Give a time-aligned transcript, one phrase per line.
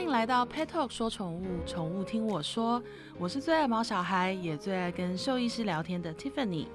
[0.00, 2.82] 欢迎来到 Pet Talk 说宠物，宠物听我说。
[3.18, 6.68] 我是最爱毛小孩，也最爱跟兽医师聊天的 Tiffany。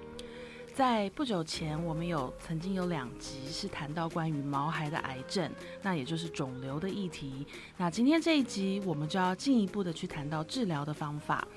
[0.75, 5.51] 在不久前，我们有曾经有两集是谈到关于毛孩的癌症，
[5.81, 7.47] 那也就是肿瘤的议题。
[7.78, 11.47] 那今天这一集，我们就要进一步的去谈到治疗的方法。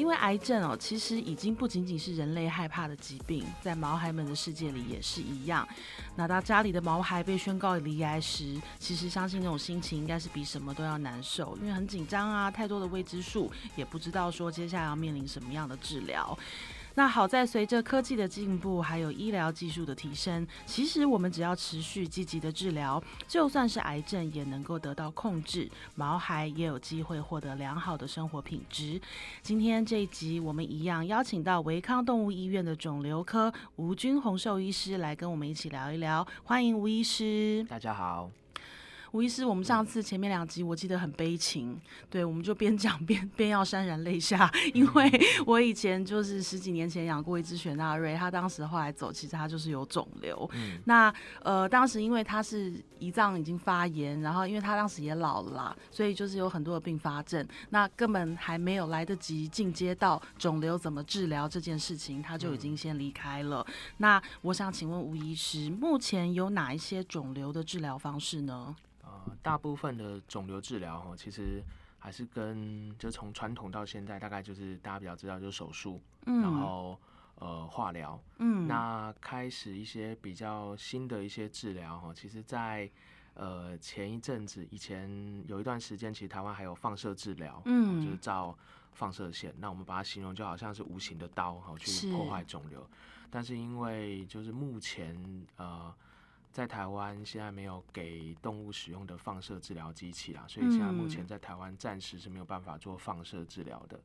[0.00, 5.68] 因为癌症哦，其实已经不仅仅是人类害怕的疾病，在毛孩们的世界里也是一样。
[6.16, 16.36] 那当家里的毛孩被宣告离癌时，其实相信那种心情应该是比什么都要难受，因为很紧张啊，太多的未知数，也不知道说接下来要面临什么样的治疗。
[16.94, 29.00] 那好在随着科技的进步，还有医疗技术的提升，其实我们只要持续积极的治疗，就算是癌症也能够得到控制，毛孩也有机会获得良好的生活品质。
[29.42, 37.64] 今天这一集，我们一样邀请到维康动物医院的肿瘤科吴军宏兽医师来跟我们一起聊一聊，欢迎吴医师。
[37.68, 38.30] 大家好。
[39.12, 45.10] 吴医师，我们上次前面两集我记得很悲情，对，我们就边讲边边要潸然泪下，因为
[45.46, 50.48] 我以前就是十几年前养过一只雪纳瑞，它当时后来走，其实它就是有肿瘤。
[50.84, 51.12] 那
[51.42, 63.66] 呃，当时因为它是胰脏已经发炎，然后因为它当时也老了啦，所以就是有很多的并发症，那根本还没有来得及进阶到肿瘤怎么治疗这件事情，它就已经先离开了。
[63.96, 68.76] 那我想请问吴医师，目前有哪一些肿瘤的治疗方式呢？
[69.42, 71.62] 大部分的肿瘤治疗哈，其实
[71.98, 76.98] 还是跟就从传统到现在，大概就是大家比较知道就是手术，然后
[77.36, 82.90] 呃化疗，嗯，那开始一些比较新的一些治疗哈，其实，在
[83.34, 85.08] 呃前一阵子以前
[85.46, 88.56] 有一段时间，其实台湾还有放射治疗，嗯，就是照
[88.92, 92.86] 放射线，那我们把它形容就好像是无形的刀哈，去破坏肿瘤，
[93.30, 95.94] 但是因为就是目前呃。
[96.52, 104.00] 在台湾现在没有给动物使用的放射治疗机器啦，所以现在目前在台湾暂时是没有办法做放射治疗的。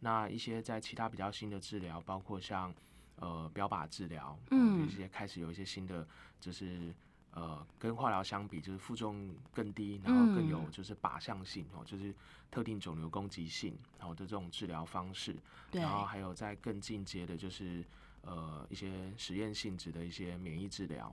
[0.00, 2.74] 那一些在其他比较新的治疗，包括像
[3.16, 6.06] 呃标靶治疗，嗯，一些开始有一些新的，
[6.40, 6.92] 就是
[7.30, 12.12] 呃跟化疗相比，就是负重更低，然后更有就是靶向性哦，就是
[12.50, 15.36] 特定肿瘤攻击性，然后的这种治疗方式。
[15.72, 17.84] 然后还有在更进阶的，就是
[18.24, 21.12] 呃一些实验性质的一些免疫治疗。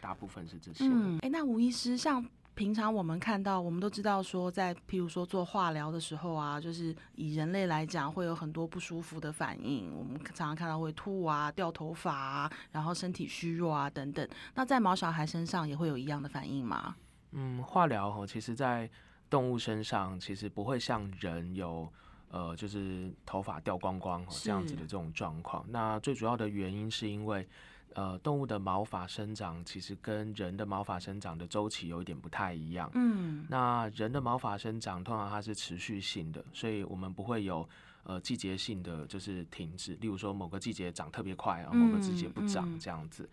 [0.00, 0.84] 大部分是这些。
[0.84, 9.90] 嗯，哎，那吴医师，像平常我们看到，我们都知道说，在譬如说做化疗的时候啊，就是以人类来讲，会有很多不舒服的反应。
[9.94, 14.26] 我们常常看到会吐啊、掉头发啊，然后身体虚弱啊等等。
[14.54, 16.94] 那在毛小孩身上也会有一样的反应吗？
[17.32, 18.88] 嗯，化疗哈，其实在
[19.28, 21.90] 动物身上其实不会像人有
[22.30, 25.64] 呃，就是头发掉光光这样子的这种状况。
[25.68, 27.46] 那最主要的原因是因为。
[27.94, 32.88] 呃，动物的毛发生长其实跟人的毛发生长的周期有一点不太一样。
[32.94, 37.68] 嗯，那人的毛发生长通常它是持续性的，所以我们不会有
[38.04, 39.96] 呃季节性的就是停止。
[39.96, 43.28] 例如说某个季节长特别快，然后某个季节不长这样子。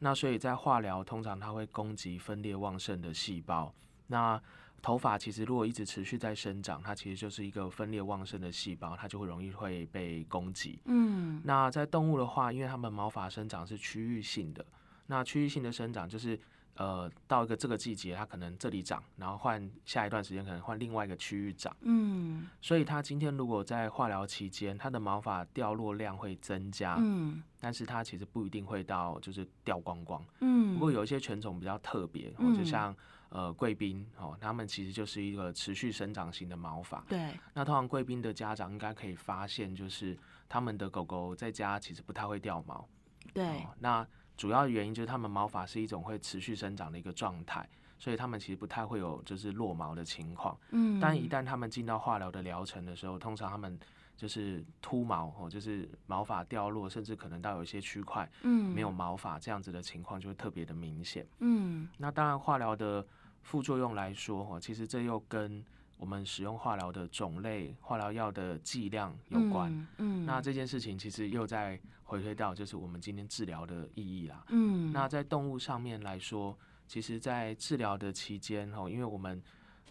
[0.00, 3.72] 那所以在化疗通常它会攻击分裂旺盛的细胞。
[4.08, 4.42] 那
[4.82, 10.80] 头发其实如果一直持续在生长，它其实就是一个分裂旺盛的细胞，它就会容易会被攻击。
[10.86, 14.64] 嗯，那在动物的话，因为它们毛发生长是区域性的，
[15.06, 16.40] 那区域性的生长就是
[16.76, 21.76] 呃到一个这个季节，它可能这里长，然后换下一段时间可能换另外一个区域长。
[21.82, 26.96] 嗯，所以它今天如果在化疗期间，它的毛发掉落量会增加。
[26.98, 30.24] 嗯，但是它其实不一定会到就是掉光光。
[30.40, 32.96] 嗯，不过有一些犬种比较特别，或者像。
[33.30, 37.00] 呃，贵宾哦，他们其实就是一个持续生长型的毛发。
[37.08, 37.32] 对。
[37.54, 40.18] 那通常贵宾的家长应该可以发现，就是
[40.48, 42.88] 他们的狗狗在家其实不太会掉毛。
[43.32, 43.64] 对。
[43.78, 44.04] 那
[44.36, 47.64] 主要原因就是他们毛发是一种会持续生长的一个状态，
[47.98, 50.58] 所以他们其实不太会有就是落毛的情况。
[50.72, 50.98] 嗯。
[50.98, 53.78] 但一旦他们进到化疗的疗程的时候，通常他们
[54.16, 61.24] 就是秃毛哦，就是毛发掉落，甚至可能到有一些区块嗯没有毛发这样子的情况就会特别的明显。
[61.38, 61.88] 嗯。
[61.96, 63.06] 那当然化疗的。
[63.42, 65.64] 副作用来说，哈，其实这又跟
[65.96, 69.86] 我们使用化疗的种类、化疗药的剂量有关。
[69.98, 74.44] 嗯，那这件事情其实又在回推到，就是我们今天治疗的意义啦。
[74.48, 76.56] 嗯，那在动物上面来说，
[76.86, 79.42] 其实，在治疗的期间，哈，因为我们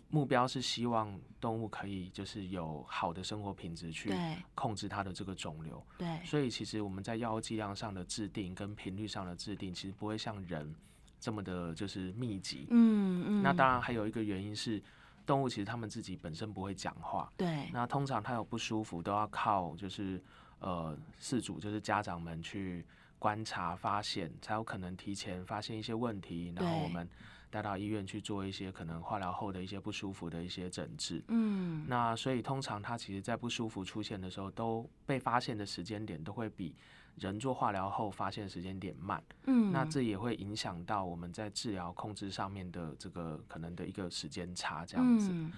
[0.10, 4.12] 目标是希望动物可以就是有好的生活品质，去
[4.56, 5.86] 控制它的这个肿瘤。
[5.98, 10.74] 对，所以其实我们在药物剂量上的制定跟频率上的制定，其实不会像人。
[11.19, 14.81] 这么的就是密集，嗯嗯，那当然还有一个原因是，
[15.25, 20.21] 动物其实它们自己本身不会讲话，对，那通常它有不舒服都要靠就是
[20.60, 22.86] 呃饲主就是家长们去
[23.19, 27.07] 观察发现，才有可能提前发现一些问题，然后我们
[27.50, 31.21] 带到医院去做一些可能化疗后的一些不舒服的一些诊治。
[31.27, 36.74] 嗯，那所以通常它其实在不舒服出现的时候，都被发现的时间点都会比
[37.19, 39.24] 人做化疗后发现时间点慢。
[39.45, 45.30] 嗯，那这也会影响到我们在治疗控制上面的这个可能的一个时间差这样子。
[45.31, 45.51] 嗯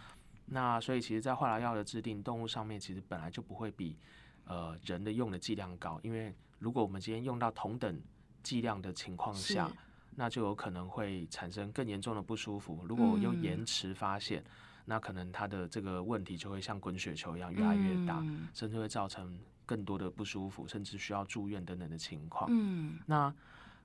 [0.54, 3.98] 那所以其实，在化疗药的制定，动物上面其实本来就不会比
[4.44, 8.02] 呃人的用的剂量高，因为如果我们今天用到同等
[8.44, 9.72] 剂量的情况下，
[10.14, 12.84] 那就有可能会产生更严重的不舒服。
[12.86, 14.44] 如果我又嗯延迟发现，
[14.84, 19.40] 那可能它的这个问题就会像滚雪球一样越来越大，嗯甚至会造成
[19.72, 22.50] 更多的不舒服，甚至需要住院等等的情况。
[22.52, 23.34] 嗯那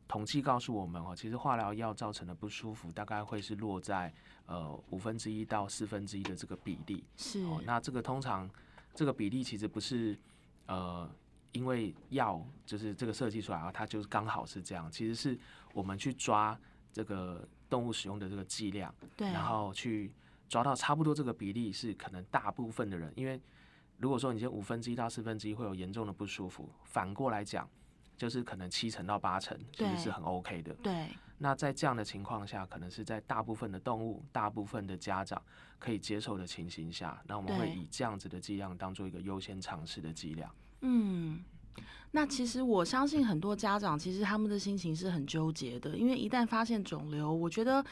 [0.09, 4.12] 统计告诉我们哦，其实化疗药造成的不舒服大概会是落在
[4.47, 7.05] 呃五分之一到四分之一的这个比例。
[7.17, 8.50] 是哦，那这个通常
[8.94, 10.19] 这个比例其实不是
[10.67, 11.09] 呃，
[11.53, 15.38] 因为药就是这个设计出来啊，它就是刚好是这样，其实是
[15.73, 16.59] 我们去抓
[16.93, 20.12] 这个动物使用的这个剂量，对，然后去
[20.49, 23.41] 抓到差不多这个比例是可能大部分的人，因为
[23.99, 27.69] 如果说你先五分之一到四分之一会有严重的不舒服，反过来讲。
[28.19, 30.73] 就是可能七成到八成，其实对是很 OK 的。
[30.83, 31.07] 对
[31.37, 35.43] 那在这样的情况下，可能是在大部分的动物、大部分的家长
[35.79, 40.51] 可以接受的情形下，那我们会以这样子的剂量当做一个优先尝试的剂量。
[40.81, 41.45] 嗯。
[42.11, 47.85] 那其实我相信很多家长，其实他们的心情是很纠结的，因为一旦发现肿瘤，我觉得，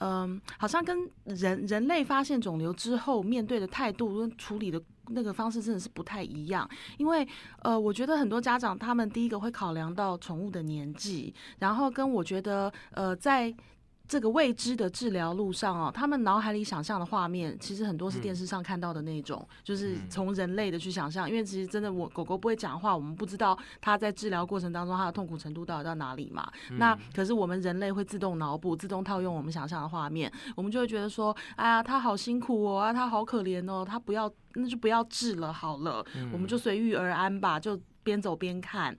[0.00, 6.68] 嗯、好像跟人人类发现肿瘤之后面对的态度跟处理的那个方式真的是不太一样。
[6.98, 7.26] 因为
[7.62, 13.54] 呃，我觉得很多家长他们第一个会考量到宠物的年纪，然后跟我觉得呃在。
[14.06, 20.08] 这个未知的治疗路上哦，他们脑海里想象的画面，其实很多是电视上看到的那种，就是嗯。
[20.10, 21.28] 从人类的去想象。
[21.28, 26.50] 因为其实真的，我狗狗不会讲话，我们不知道它在治疗过程当中它的痛苦程度到底到哪里嘛。
[26.72, 38.96] 那可是我们人类会自动脑补、自动套用我们想象的画面，我们就会觉得说，哎呀，它好辛苦哦，啊，它好可怜哦，它不要，那就不要治了好了，我们就随遇而安吧，就边走边看。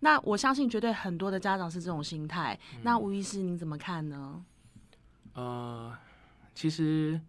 [0.00, 2.58] 那我相信绝对很多的家长是这种心态。
[2.82, 4.44] 那吴医师您怎么看呢？
[5.34, 5.96] 呃，
[6.54, 7.20] 其实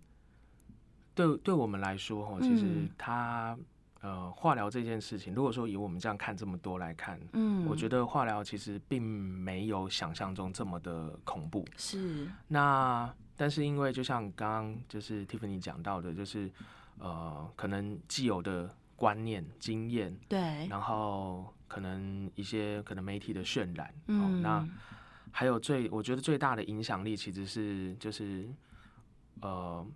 [1.13, 3.65] 对对我们来说，哈，其实嗯
[4.01, 11.65] 呃化疗这件事情，如果说以我们这样看这么多来看，嗯，我觉得化疗其实并没有想象中这么的恐怖。
[11.75, 16.49] 是，那但是因为就像刚刚就是 Tiffany 讲到的，就是
[16.99, 24.67] 呃，可能既有的观念、经验，对，然后可能一些可能媒体的渲染，哦，嗯，那
[25.31, 28.45] 还有最我觉得最大的影响力其实是就是
[29.39, 29.87] 呃，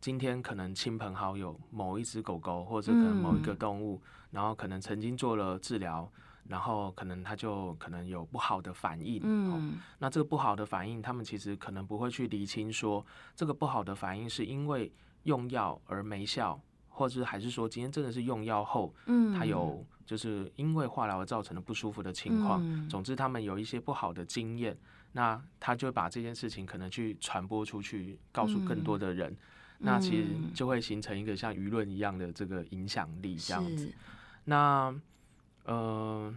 [0.00, 6.08] 今天可能亲朋好友某一只狗狗或者可能某一个嗯动物，然后可能曾经做了治疗。
[6.48, 14.90] 然后可能它就可能有不好的反应，哦，嗯，那这个不好的反应，他们其实可能不会去厘清说，这个不好的反应是因为
[15.24, 16.60] 用药而没效，
[17.00, 22.60] 或者还是说今天真的是用药后，嗯，他有就是因为化疗而造成的不舒服的情况。
[22.62, 24.76] 嗯总之，他们有一些不好的经验，
[25.12, 29.34] 那他就把这件事情可能去传播出去，告诉更多的人。
[29.78, 33.90] 那其实嗯就会形成一个像舆论一样的这个影响力，这样子。
[34.44, 34.94] 那
[35.64, 36.34] 呃，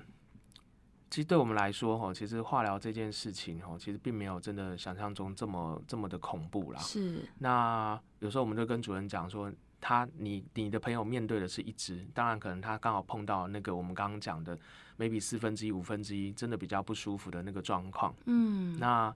[1.09, 6.79] 其实对我们来说，哈，其实化疗这件事情，哈，其实并没有真的想象中这么这么的恐怖啦。
[6.79, 9.51] 是，那有时候我们就跟主任讲说，
[9.85, 14.57] 他你你的朋友面对的是一只，当然可能他刚好碰到那个我们刚刚讲的
[14.97, 18.15] maybe 四分之一、五分之一，真的比较不舒服的那个状况。
[18.23, 19.13] 嗯，那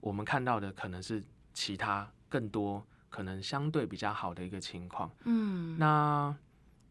[0.00, 1.20] 我们看到的可能是
[1.52, 5.10] 其他更多可能相对比较好的一个情况。
[5.24, 6.32] 嗯，那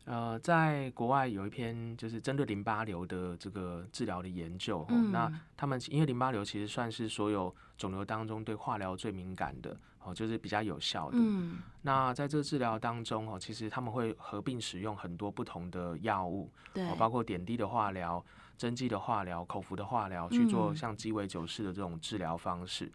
[0.05, 11.17] 呃，在国外有一篇就是针对淋巴瘤的这个治疗的研究，那他们因为淋巴瘤其实算是所有肿瘤当中对化疗最敏感的，哦，就是比较有效的。
[11.19, 18.23] 嗯，那在这个治疗当中，哦，其实他们会合并使用很多不同的药物，对哦，，包括点滴的化疗、
[18.57, 22.91] 针剂的化疗、口服的化疗，去做嗯像鸡尾酒式的这种治疗方式。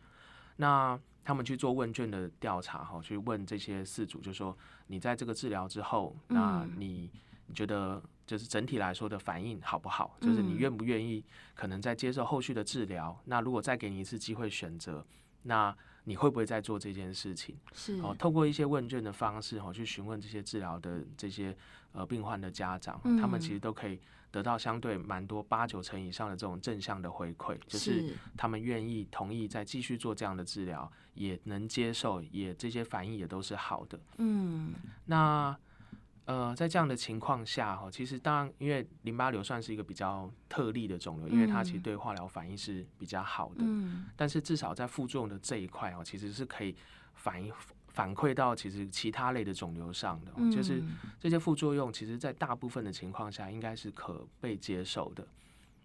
[0.57, 7.11] 那他们去做问卷的调查，哈，去问这些事主，就说你在这个治疗之后，那嗯你
[7.47, 10.17] 你觉得就是整体来说的反应好不好？
[10.21, 11.25] 就是你嗯愿不愿意
[11.55, 13.17] 可能在接受后续的治疗？
[13.25, 15.05] 那如果再给你一次机会选择，
[15.43, 17.57] 那你会不会再做这件事情？
[17.73, 21.57] 是，哦，透过一些问卷的方式，哦，去询问这些治疗的这些
[21.93, 24.01] 呃病患的家长，他们其嗯实都可以
[24.31, 33.99] 得到相对蛮多八九成以上的这种正向的回馈，就是是，他们愿意同意再继续做这样的治疗，也能接受，也这些反应也都是好的。
[34.19, 34.73] 嗯，
[35.07, 35.57] 那
[36.27, 43.57] 呃，在这样的情况下哈，其实当然，因为淋巴瘤算是一个比较特例的肿瘤，因为它其实对化疗反应是比较好的。
[43.61, 44.07] 嗯。
[44.17, 46.77] 但是至少在副作用的这一块哦，其实是可以
[47.15, 47.53] 反映
[47.93, 50.83] 反馈到其实其他类的肿瘤上的，就是
[51.19, 55.27] 这些副作用，其实在大部分的情况下应该是可被接受的。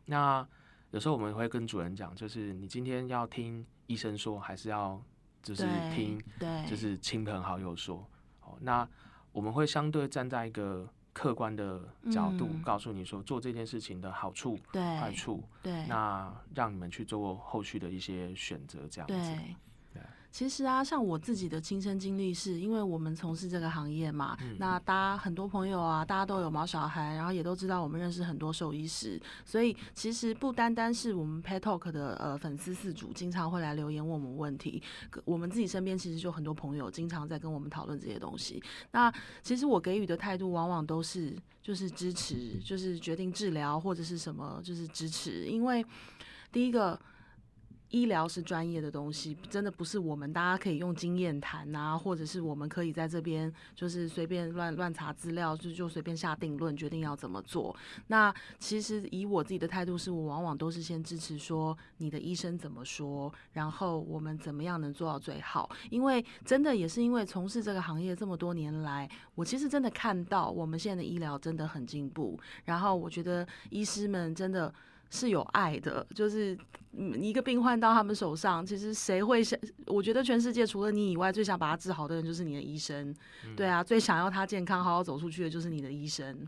[0.06, 0.48] 那
[0.92, 5.02] 有时候我们会跟主人讲，就是你今天要听医生说，还是要
[5.44, 6.22] 就是听，
[6.68, 8.08] 就是亲朋好友说。
[8.42, 8.88] 哦，那。
[9.36, 19.38] 我们会相对站在一个客观的角度，告诉你说做这件事情的好处、坏处，对，那让你们去做后续的一些选择，这样子。
[20.32, 34.84] 其实啊，像我自己的亲身经历是，因为我们从事这个行业嘛，那大家很多朋友啊，大家都有毛小孩，然后也都知道我们认识很多兽医师，所以其实不单单是我们 Pet Talk 的呃粉丝四主经常会来留言问我们问题，
[35.24, 38.62] 我们自己身边其实就很多朋友经常在跟我们讨论这些东西。
[38.92, 39.10] 那
[39.42, 41.34] 其实我给予的态度往往都是
[41.64, 45.86] 就是支持，就是决定治疗或者是什么就是支持，因为
[46.52, 47.00] 第一个。
[47.90, 57.76] 医疗是专业的东西，真的不是我们大家可以用经验谈啊，或者是我们可以在这边就是随便乱乱查资料，就就随便下定论，决定要怎么做。
[58.08, 65.70] 那其实以我自己的态度，是我往往都是先支持说你的医生怎么说，然后我们怎么样能做到最好。
[65.90, 74.74] 因为真的也是因为从事这个行业这么多年来，我其实真的看到我们现在的医疗真的很进步，然后我觉得医师们真的。
[75.10, 76.58] 是有爱的，就是
[76.94, 79.60] 一个病患到他们手上，其实谁会想？
[79.88, 83.14] 我觉得全世界除了你以外，最想把他治好的人就是你的医生。
[83.56, 86.46] 对啊，最想要他健康、好好走出去的就是你的医生。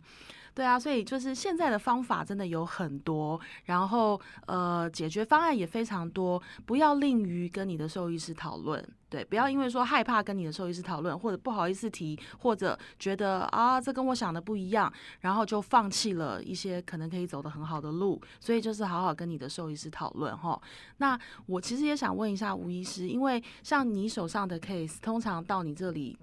[0.58, 6.42] 对啊，所以就是现在的方法真的有很多，然后呃，解决方案也非常多。
[6.66, 18.20] 不要吝于跟你的兽医师讨论，对，不要因为说害怕跟你的兽医师讨论，或者不好意思提，或者觉得啊这跟我想的不一样，然后就放弃了一些可能可以走得很好的路。
[18.40, 20.60] 所以就是好好跟你的兽医师讨论哈。
[20.98, 26.18] 那我其实也想问一下吴医师，因为像你手上的 case，通常到你这里。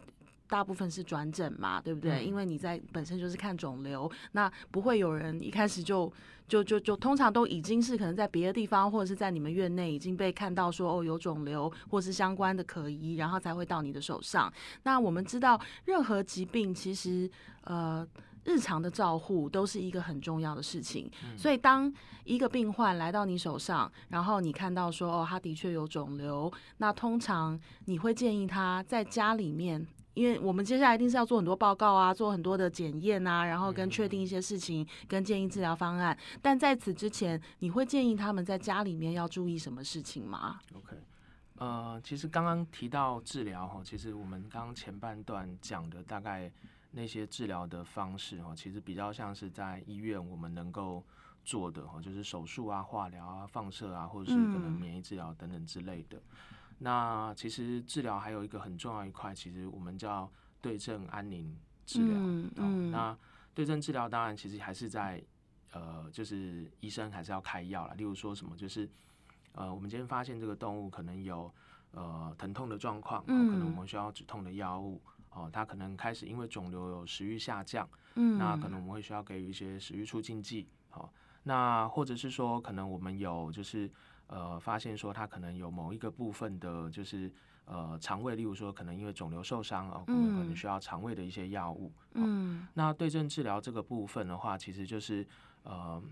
[0.55, 2.25] 大部分是转诊嘛，对不对？
[2.25, 6.13] 因为你在本身就是看肿瘤，那不会有人一开始就
[6.47, 14.53] 就就就通常都已经是可能在别的地方或者是在你们院内已经被看到说哦有肿瘤或是相关的可疑，然后才会到你的手上。
[14.85, 17.29] 那我们知道，任何疾病其实
[17.63, 18.07] 呃
[18.45, 21.11] 日常的照护都是一个很重要的事情。
[21.37, 21.93] 所以当
[22.23, 29.85] 一个病患来到你手上，然后你看到说哦他的确有肿瘤，那通常你会建议他在家里面。
[30.15, 36.17] 因为我们接下来一定是要做很多报告啊，做很多的检验啊，然后跟确定一些事情，跟建议治疗方案。
[36.41, 40.97] 但在此之前，你会建议他们在家里面要注意什么事情吗？OK，
[41.59, 46.51] 呃，其实刚刚提到治疗哈，其实我们刚刚前半段讲的大概
[46.93, 51.03] 那些治疗的方式哈，其实比较像是在医院我们能够
[51.45, 56.23] 做的哈，就是手术啊、化疗啊、放射啊，或者是可能免疫治疗等等之类的。
[56.79, 62.13] 那其实治疗还有一个很重要一块，其实我们叫对症安宁治疗。
[62.17, 62.91] 嗯嗯。
[62.91, 63.17] 那
[63.55, 65.25] 对症治疗当然其实还是在
[65.73, 67.95] 呃，就是医生还是要开药了。
[67.95, 68.89] 例如说什么，就是
[69.53, 71.53] 呃，我们今天发现这个动物可能有
[71.93, 75.01] 呃疼痛的状况，可能我们需要止痛的药物。
[75.31, 80.69] 哦，它可能开始因为肿瘤有食欲下降，嗯，那可能我们会需要给予一些食欲促进剂。
[80.91, 81.13] 好，
[81.45, 83.91] 那或者是说可能我们有就是。
[84.27, 87.31] 呃，发现说他可能有某一个部分的，就是
[87.67, 91.93] 呃肠胃，例如说可能因为肿瘤受伤啊，可能可能需要肠胃的一些药物。
[92.15, 95.27] 嗯，那对症治疗这个部分的话，其实就是
[95.63, 96.03] 呃，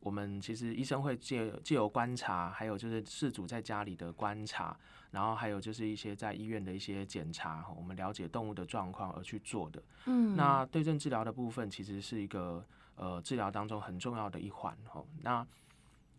[0.00, 4.76] 我们其实医生会借借由观察，还有就是事主在家里的观察，
[5.10, 9.82] 然后还有就是一些在医院的一些检查，我们了解动物的状况而去做的。
[10.04, 12.62] 嗯，那对症治疗的部分其实是一个
[12.94, 14.76] 呃治疗当中很重要的一环。
[14.86, 15.46] 吼，那。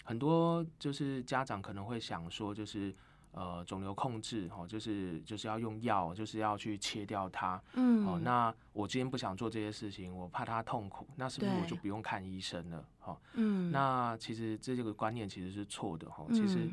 [0.09, 2.91] 很多就是家长可能会想说，就是
[3.31, 7.61] 呃肿瘤控制哦，就是就是要用药，就是要去切掉它。
[7.73, 12.83] 嗯，哦，那我今天不想做这些事情，我怕他痛苦，那是不是我就不用看医生了？
[12.99, 16.67] 哈，嗯，那其实这这个观念其实是错的哈，其实。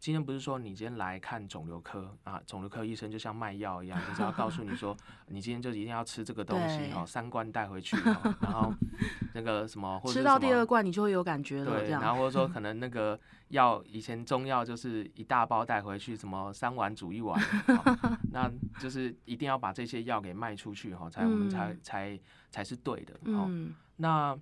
[0.00, 4.96] 今天不是说你今天来看肿瘤科啊，肿瘤科医生就像卖药一样，就是要告诉你说，
[5.28, 7.98] 你今天就一定要吃这个东西哦，三罐带回去，
[8.40, 8.72] 然后
[9.34, 17.38] 那个什么，或者吃到第二罐你就会有感觉了，对，然后或者说可能那个药以前中药就是一大包带回去，什么三碗煮一碗，
[18.32, 22.18] 那就是一定要把这些药给卖出去哈，才我们才才
[22.50, 23.50] 才是对的哦。
[23.96, 24.34] 那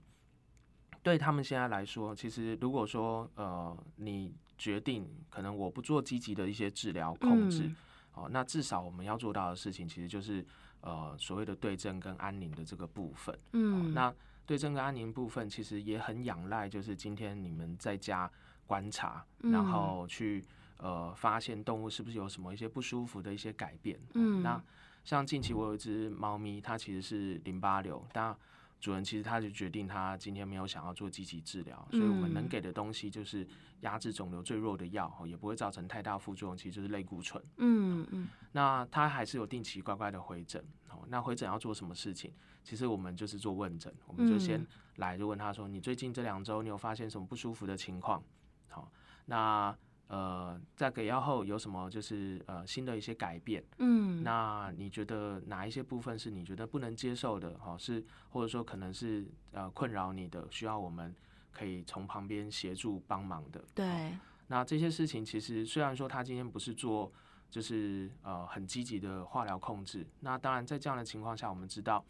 [1.02, 4.32] 对他们现在来说，其实如果说呃你。
[4.58, 7.70] 决定可能我不做积极的一些治疗控制，
[8.12, 10.44] 哦，那至少我们要做到的事情，其实就是
[10.80, 13.38] 呃所谓的对症跟安宁的这个部分。
[13.52, 14.12] 嗯，那
[14.44, 18.30] 对症跟安宁部分，其实也很仰赖，就是今天你们在家
[18.66, 20.44] 观察，然后去
[20.78, 23.98] 呃发现动物是不是有什么一些不舒服的一些改变。
[24.14, 24.60] 嗯，那
[25.04, 28.36] 像近期我有一只猫咪，它其实是淋巴瘤，但
[28.80, 33.46] 主人其实他就决定他今天没有想要做积极治疗，所以我们能给的东西就是
[33.80, 37.42] 压制肿瘤最弱的药，也不会造成太大副作用，其实就是类固醇。
[37.56, 40.64] 嗯嗯，那他还是有定期乖乖的回诊。
[40.90, 42.32] 哦，那回诊要做什么事情？
[42.62, 44.64] 其实我们就是做问诊，我们就先
[44.96, 48.22] 来就问他说：“你最近这两周你有发现什么不舒服的情况？”
[48.68, 48.90] 好，
[49.26, 49.76] 那。
[50.08, 53.62] 呃，在给药后有什么就是呃新的一些改变？
[53.76, 57.58] 嗯，那你觉得哪一些部分是你觉得不能接受的？
[57.58, 61.14] 哈，是或者说可能是呃困扰你的，需要我们
[61.52, 63.62] 可以从旁边协助帮忙的？
[63.74, 64.16] 对。
[64.46, 67.12] 那这些事情其实虽然说他今天不是做
[67.50, 72.02] 就是呃很积极的化疗控制，那当然在这样的情况下，我们知道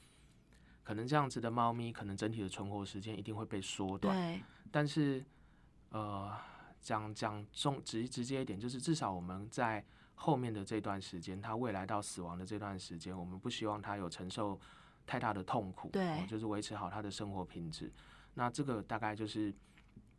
[0.84, 4.16] 可能这样子的猫咪可能整体的存活时间一定会被缩短。
[4.16, 4.40] 对。
[4.70, 5.24] 但是
[5.90, 6.32] 呃。
[6.80, 14.58] 讲讲中直直接一点，就是至少我们在后面的这段时间，他未来到死亡的这段时间，我们不希望他有承受
[15.06, 17.92] 太大的痛苦，对，就是维持好他的生活品质。
[18.34, 19.54] 那这个大概就是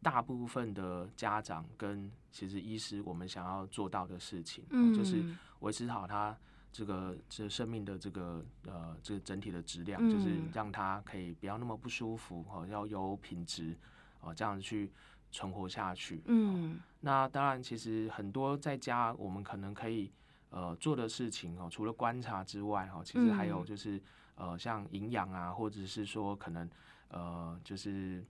[0.01, 5.23] 大部分的家长跟其实医师我们想要做到的事情，嗯，就是
[5.59, 6.37] 维持好他
[6.71, 13.77] 这个这生命的这个呃这个整体的质量，就是让他可以不要那么不舒服哦，要有品质
[14.21, 14.91] 哦，这样去。
[15.31, 16.21] 存活下去。
[16.25, 20.11] 嗯，那当然，其实很多在家我们可能可以
[20.49, 24.01] 呃做的事情哦，除了观察之外哈，其实还有就是
[24.35, 26.69] 呃像营养啊，或者是说可能
[27.09, 28.25] 呃就是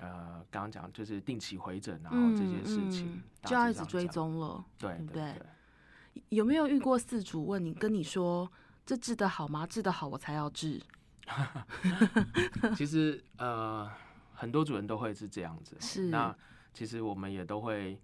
[0.00, 5.42] 呃刚刚讲就是定期回诊，然后这些事情就要一直追踪了，对对对。
[6.30, 8.50] 有没有遇过饲主问你跟你说
[8.86, 9.66] 这治得好吗？
[9.66, 10.80] 治得好我才要治。
[12.76, 13.90] 其实呃。
[14.40, 16.32] 很多主人都会是这样子，是那
[16.72, 18.00] 其实我们也都会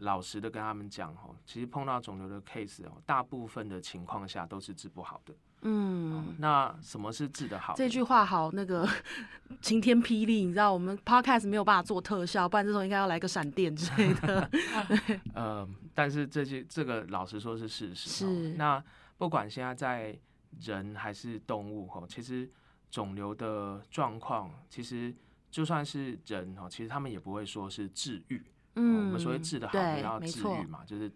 [0.00, 5.34] 老实的跟他们讲哦，其实碰到肿瘤的 case 哦，大部分的情况下都是治不好的。
[5.62, 7.72] 嗯，那什么是治得好？
[7.74, 8.86] 这句话好那个
[9.62, 14.50] 晴天霹雳，你知道我们 podcast 没有办法做特效，不然这时候应该要来个闪电之类的。
[15.32, 18.10] 呃，但是这些这个老实说是事实。
[18.10, 18.84] 是那
[19.16, 20.18] 不管现在在
[20.60, 22.50] 人还是动物哈，其实
[22.90, 25.14] 肿瘤的状况其实。
[25.54, 28.42] 就算是人哦，其实他们也不会说是治愈。
[28.74, 31.08] 嗯，我们所谓治的好，要治愈嘛，就是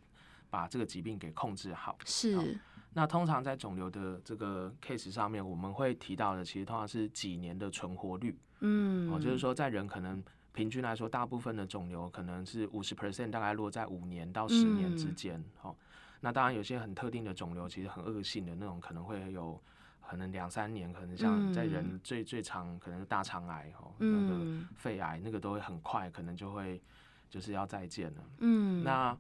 [0.49, 1.99] 把这个疾病给控制好。
[2.05, 2.57] 是。
[2.93, 8.39] 那通常在肿瘤的这个 case 上面，我们会提到的，其实通常是几年的存活率。
[8.61, 9.13] 嗯。
[9.13, 10.23] 哦，就是说在人可能
[10.53, 15.45] 平均来说，大部分的肿瘤可能是五十 percent，大概落在五年到十年之间。
[15.63, 15.75] 哦，
[16.21, 19.61] 那当然有些很特定的肿瘤，其实很恶性的那种，可能会有。
[20.09, 26.81] 可能两三年，可能像在人最最长，可能是大肠癌哦，那个肺癌，那个都会很快，可能就会
[27.29, 28.25] 就是要再见了。
[28.39, 29.19] 嗯，那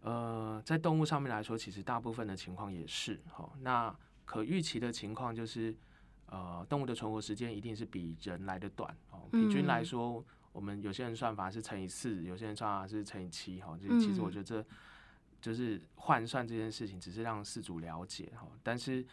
[0.00, 3.52] 呃，在动物上面来说，其实大部分的情况也是哦。
[3.60, 5.76] 那可预期的情况就是，
[6.30, 9.28] 呃，动物的存活时间一定是比人来的短哦。
[9.30, 13.76] 平均来说，我们有些人算法是乘以四，有些人算法是乘以七哈。
[13.76, 14.64] 就其实我觉得这
[15.42, 19.04] 就是换算这件事情，只是让饲主了解哈，但是。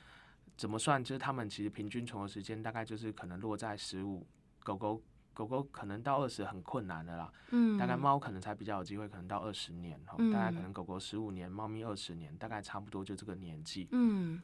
[0.55, 1.03] 怎么算？
[1.03, 4.25] 就是他们其实平均存活时间大概就是可能落在十五，
[4.59, 5.01] 狗狗
[5.33, 7.33] 狗狗可能到二十很困难的啦。
[7.49, 10.15] 嗯，大概猫可能才比较有机会，可能到二十年哈。
[10.31, 13.87] 大概可能狗狗十五年，猫咪二十年，大概差不多就这个年纪。
[13.91, 14.41] 嗯，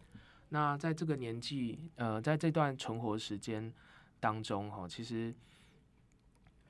[0.50, 3.72] 那在这个年纪，呃，在这段存活时间
[4.20, 5.34] 当中哈，其实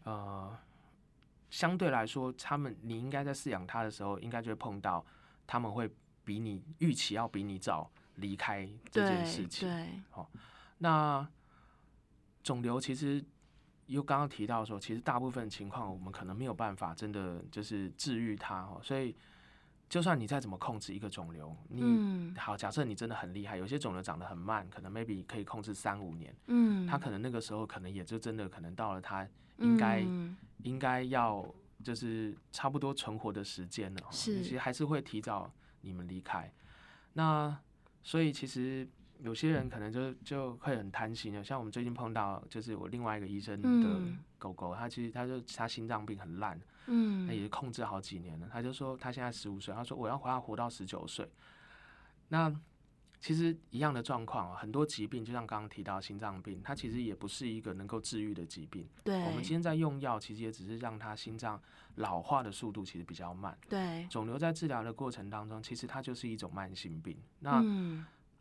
[0.04, 0.56] 呃
[1.50, 5.04] 相对来说，他们你应该在饲养它的时候，应该就会碰到
[5.48, 5.90] 他们会
[6.26, 7.90] 比你预期要比你早。
[8.20, 10.30] 离开这件事情，对，好，
[10.78, 11.28] 那
[12.44, 13.24] 肿瘤其实
[13.88, 19.16] 又刚刚提到说，其实大部分情况我们可能没有办法真的就是治愈它哦，所以
[19.90, 29.28] 就算你再怎么控制一个肿瘤，你好，假设你真的很厉害，有些肿瘤长得很慢，可能 maybe 可以控制三五年，嗯，他可能那个时候可能也就真的可能到了他
[29.58, 30.06] 应该
[30.64, 31.46] 应该要
[31.84, 35.52] 就是差不多存活的时间了，是，其实还是会提早
[35.82, 36.52] 你们离开，
[37.14, 37.60] 那。
[38.04, 38.88] 所以其实
[39.22, 44.00] 有些人可能就就会很贪心的，像我们最近碰到，就是我另外一个医生的
[44.38, 48.48] 狗狗，他其实他就他心脏病很烂，嗯，他也是控制好几年了。
[48.52, 51.30] 他就说他现在十五岁，他说我要活要活到十九岁。
[52.30, 52.54] 那
[53.20, 58.88] 其实一样的状况啊，很多疾病，就像刚刚提到心脏病，它其实也不是一个能够治愈的疾病。
[59.04, 61.62] 对，我们今天在用药，其实也只是让它心脏
[61.96, 63.58] 老化的速度其实比较慢。
[63.68, 67.18] 对，肿瘤在治疗的过程当中，其实它就是一种慢性病。
[67.40, 67.62] 那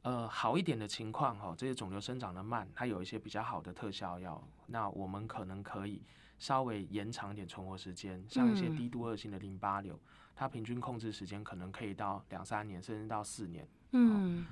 [0.03, 6.01] 呃，好一点的情况哈，这些肿瘤生长的慢，它有一些比较好的特效药，那我们可能可以
[6.39, 9.99] 稍微延长一点存活时间，像一些低度恶性的淋巴瘤，
[10.37, 13.67] 它平均控制时间可能可以到两三年，甚至到四年。
[13.93, 14.45] 嗯，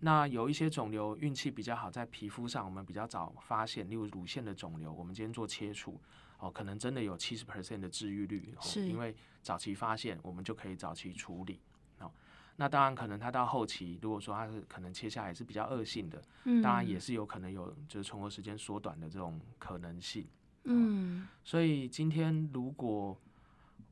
[0.00, 6.00] 那有一些肿瘤运气比较好，在皮肤上我们比较早发现，例如乳腺的肿瘤，我们今天做切除，
[6.38, 11.58] 哦，可能真的有七十 percent 的治愈率，是因为早期发现，我们就可以早期处理。
[11.98, 12.12] 哦，
[12.56, 20.26] 那当然可能它到后期，如果说它是可能切下来是比较恶性的，嗯，当然也是有可能有就是存活时间缩短的这种可能性。
[20.64, 23.18] 嗯，所以今天如果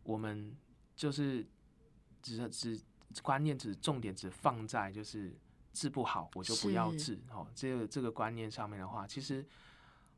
[0.05, 0.55] 我们
[0.95, 1.45] 就是
[2.23, 2.81] 只只。
[3.23, 5.37] 观念只重点只放在就是
[5.73, 9.45] 治不好我就不要治哦，这个这个观念上面的话，其实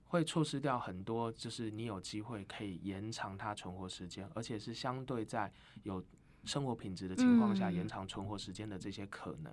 [0.06, 5.52] 会错失掉很多，就是你有机会可以延长它存活时间，而且是相对在
[5.82, 6.04] 有
[6.44, 9.52] 生活品质的情况下延长存活时间的这些可能。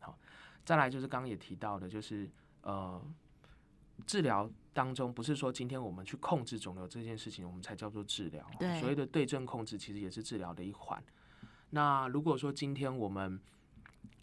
[0.00, 0.18] 好，
[0.64, 2.28] 再来就是刚刚也提到的，就是
[2.62, 3.00] 呃，
[4.06, 8.50] 治疗当中不是说今天我们去控制肿瘤这件事情，我们才叫做治疗。
[8.80, 11.02] 所谓的对症控制，其实也是治疗的一环。
[11.70, 13.40] 那如果说今天我们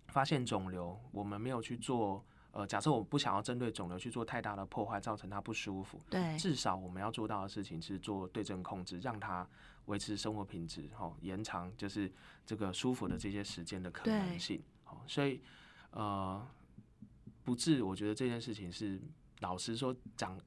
[0.08, 9.48] 发现肿瘤，我们没有去做，呃，假设我不想要针对肿瘤去做太大的破坏，造成它不舒服，对，至少我们要做到的事情是做对症控制，让它
[9.86, 12.12] 维持生活品质，哈，延长就是
[12.46, 15.42] 这个舒服的这些时间的可能性，好，所以
[15.92, 16.46] 呃，
[17.44, 19.00] 不治，我觉得这件事情是
[19.40, 20.38] 老实说讲，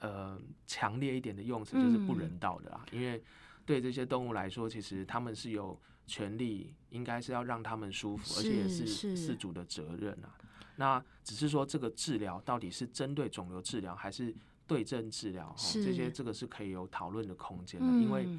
[0.00, 3.22] 呃，强烈一点的用词就是不人道的啊，因为
[3.64, 5.80] 对这些动物来说，其实他们是有。
[6.06, 10.34] 权利应该是要让他们舒服，而且也是事主的责任啊。
[10.76, 14.34] 那只是说这个治疗到底是针对肿瘤治疗还是
[14.66, 17.86] 对症治疗，这些这个是可以有讨论的空间的。
[17.86, 18.38] 因为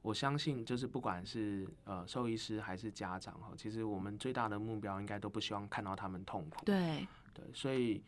[0.00, 6.64] 我相信，就是不管是呃兽医师还是家长哈，其实我们最大的目标应该都不希望看到他们痛苦。
[6.64, 8.02] 对对，所以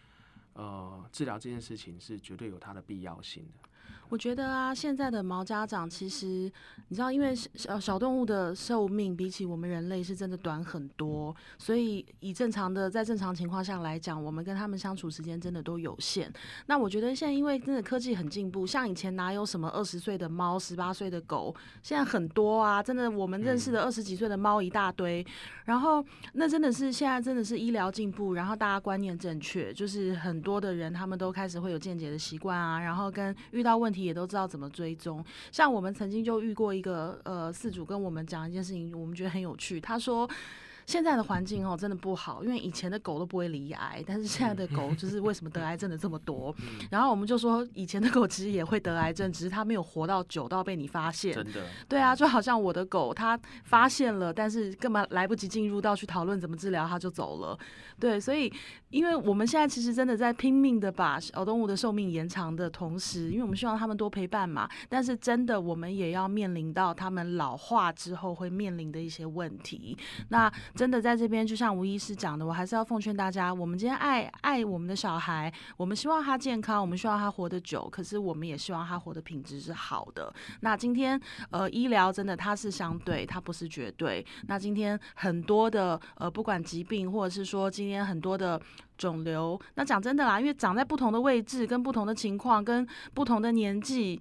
[0.55, 3.69] 呃治疗这件事情是绝对有它的必要性的。
[4.09, 6.51] 我觉得啊，现在的毛家长其实，
[6.89, 16.33] 你知道，因为小小动物的寿命比起我们人类是真的短很多，所以以正常的在正常情况下来讲，我们跟他们相处时间真的都有限。
[16.67, 25.27] 那我觉得现在因为真的科技很进步，像以前哪有什么二十岁的猫、十八岁的狗，现在很多啊，真的我们认识的二十几岁的猫一大堆。
[25.65, 34.05] 然后那真的是现在真的是医疗进步，然后大家观念正确，就是很多的人他们都开始会有健检的习惯啊，然后跟遇到问题。
[34.05, 39.81] 也都知道怎么追踪，像我们曾经就遇过一个呃事主跟我们讲一件事情，我们觉得很有趣。
[39.81, 40.29] 他说。
[40.87, 46.55] 现在的环境哦，真的不好，因为以前的狗都不会离癌，但是现在的狗就是为什么得癌症的这么多？
[46.91, 51.35] 然后我们就说，以前的狗其实也会得癌症，只是它没有活到久到被你发现。
[51.35, 51.67] 真的？
[51.89, 57.59] 对啊，就好像我的狗，它发现了，但是根本来不及进入到去讨论怎么治疗，它就走了。
[57.99, 58.53] 对，所以
[58.91, 69.99] 因为我们现在其实真的在拼命的把小动物的寿命延长的同时，因为我们希望它们多陪伴嘛，但是真的我们也要面临到它们老化之后会面临的一些问题。
[70.29, 80.31] 那真的在这边，就像吴医师讲的，我还是要奉劝大家：我们今天爱爱我们的小孩，我们希望他健康，我们希望他活得久，可是我们也希望他活的品质是好的。
[80.61, 81.19] 那今天，
[81.51, 84.25] 呃，医疗真的它是相对，它不是绝对。
[84.49, 88.61] 那今天很多的呃，不管疾病，或者是说今天很多的
[88.99, 94.21] 肿瘤，那讲真的啦，因为长在不同的位置，跟不同的情况，跟不同的年纪。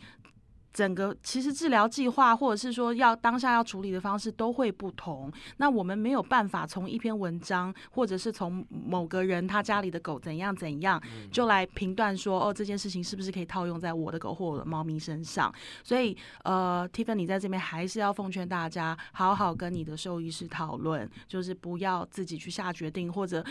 [0.75, 5.31] 整个其实治疗计划，或者是说要当下要处理的方式都会不同。
[5.55, 15.49] 那我们没有办法从一篇文章，或者是从某个人他家里的狗怎样怎样，就来评断说哦这件事情是不是可以套用在我的狗或我的猫咪身上。
[15.81, 23.41] 所以呃，Tiffany 在这边还是要奉劝大家，好好跟你的兽医师讨论，就是不要自己去下决定或者。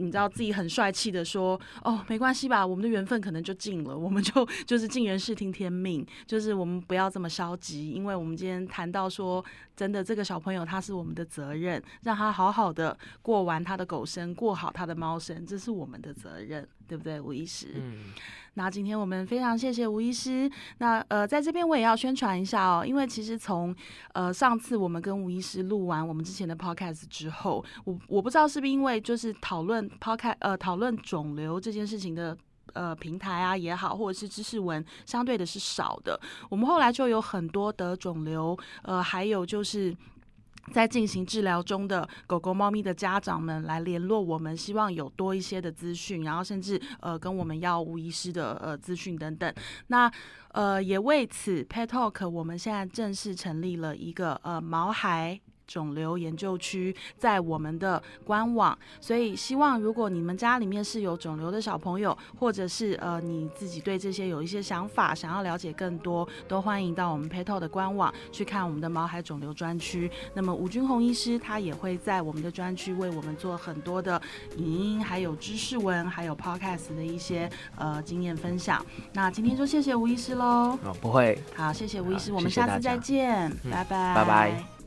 [0.00, 9.44] 你知道自己很帅气的说，哦，没关系吧，我们的缘分可能就尽了，我们就就是尽人事听天命，就是我们不要这么消极，因为我们今天谈到说，
[9.80, 17.68] 真的这个小朋友他是我们的责任，让他好好的过完他的狗生，过好他的猫生，这是我们的责任，对不对，吴医师？
[17.76, 18.12] 嗯。
[18.54, 20.50] 那今天我们非常谢谢吴医师。
[20.78, 23.74] 那呃，在这边我也要宣传一下哦，因为其实从
[24.12, 32.36] 呃上次我们跟吴医师录完我们之前的 podcast 之后，我我不知道是不是因为就是讨论 podcast 呃讨论肿瘤这件事情的
[32.74, 39.96] 呃平台啊也好，或者是知识文相对的是少的，我们后来就有很多得肿瘤呃，还有就是。
[40.72, 49.52] 在进行治疗中的狗狗、猫咪的家长们来联络我们，希望有多一些的资讯，然后甚至呃跟我们要吴医师的呃资讯等等。
[49.88, 50.08] 那
[50.52, 55.40] 呃也为此，Pet Talk 我们现在正式成立了一个呃毛孩。
[55.70, 70.10] 肿瘤研究区在我们的官网，所以希望如果你们家里面是有肿瘤的小朋友，或者是呃你自己对这些有一些想法，想要了解更多，都欢迎到我们 Petal 的官网去看我们的毛海肿瘤专区。
[70.34, 74.20] 那么吴君红医师他也会在我们的专区为我们做很多的
[74.56, 78.84] 影音，还有知识文，还有 Podcast 的一些呃经验分享。
[79.12, 80.76] 那今天就谢谢吴医师喽。
[80.82, 81.38] 哦，不会。
[81.54, 84.79] 好，谢谢吴医师，我们下次再见，拜拜，拜拜。